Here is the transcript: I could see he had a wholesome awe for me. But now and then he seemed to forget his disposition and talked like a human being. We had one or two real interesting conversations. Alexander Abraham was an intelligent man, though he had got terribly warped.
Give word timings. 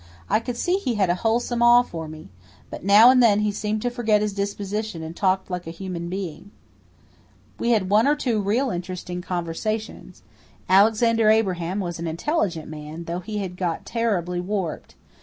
I 0.31 0.39
could 0.39 0.57
see 0.57 0.77
he 0.77 0.95
had 0.95 1.11
a 1.11 1.21
wholesome 1.21 1.61
awe 1.61 1.83
for 1.83 2.07
me. 2.07 2.29
But 2.71 2.83
now 2.83 3.11
and 3.11 3.21
then 3.21 3.41
he 3.41 3.51
seemed 3.51 3.83
to 3.83 3.91
forget 3.91 4.19
his 4.23 4.33
disposition 4.33 5.03
and 5.03 5.15
talked 5.15 5.51
like 5.51 5.67
a 5.67 5.69
human 5.69 6.09
being. 6.09 6.49
We 7.59 7.69
had 7.69 7.91
one 7.91 8.07
or 8.07 8.15
two 8.15 8.41
real 8.41 8.71
interesting 8.71 9.21
conversations. 9.21 10.23
Alexander 10.67 11.29
Abraham 11.29 11.79
was 11.79 11.99
an 11.99 12.07
intelligent 12.07 12.67
man, 12.67 13.03
though 13.03 13.19
he 13.19 13.37
had 13.37 13.55
got 13.55 13.85
terribly 13.85 14.39
warped. 14.41 14.95